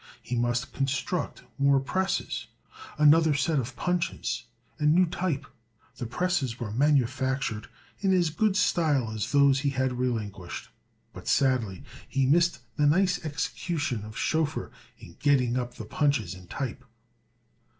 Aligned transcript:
He 0.23 0.35
must 0.35 0.73
construct 0.73 1.43
more 1.59 1.79
presses, 1.79 2.47
another 2.97 3.35
set 3.35 3.59
of 3.59 3.75
punches, 3.75 4.45
and 4.79 4.95
new 4.95 5.05
type. 5.05 5.45
The 5.97 6.07
presses 6.07 6.59
were 6.59 6.71
manufactured 6.71 7.67
in 7.99 8.11
as 8.11 8.31
good 8.31 8.57
style 8.57 9.11
as 9.11 9.31
those 9.31 9.59
he 9.59 9.69
had 9.69 9.99
relinquished; 9.99 10.69
but 11.13 11.27
sadly 11.27 11.83
he 12.09 12.25
missed 12.25 12.61
the 12.77 12.87
nice 12.87 13.23
execution 13.23 14.03
of 14.03 14.17
Schoeffer 14.17 14.71
in 14.97 15.17
getting 15.19 15.55
up 15.55 15.75
the 15.75 15.85
punches 15.85 16.33
and 16.33 16.49
type. 16.49 16.83